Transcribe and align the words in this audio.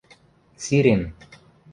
Сирем. 0.63 1.03